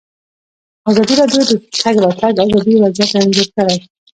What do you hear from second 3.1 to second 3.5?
انځور